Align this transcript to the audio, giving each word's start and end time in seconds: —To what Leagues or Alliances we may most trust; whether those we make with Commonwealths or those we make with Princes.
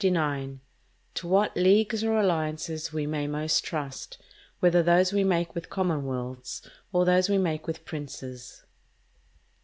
—To 1.13 1.27
what 1.27 1.55
Leagues 1.55 2.03
or 2.03 2.17
Alliances 2.19 2.91
we 2.91 3.05
may 3.05 3.27
most 3.27 3.63
trust; 3.63 4.17
whether 4.59 4.81
those 4.81 5.13
we 5.13 5.23
make 5.23 5.53
with 5.53 5.69
Commonwealths 5.69 6.67
or 6.91 7.05
those 7.05 7.29
we 7.29 7.37
make 7.37 7.67
with 7.67 7.85
Princes. 7.85 8.63